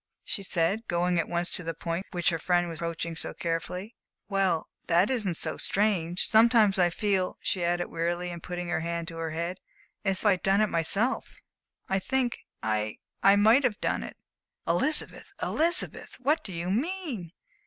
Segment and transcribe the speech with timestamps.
[0.23, 3.95] she said, going at once to the point which her friend was approaching so carefully.
[4.27, 6.27] "Well, that isn't so strange.
[6.27, 9.59] Sometimes I feel," she added, wearily, and putting her hand to her head,
[10.03, 11.35] "as if I had done it myself.
[11.87, 14.17] I think I I might have done it."
[14.67, 17.31] "Elizabeth, Elizabeth, what do you mean?"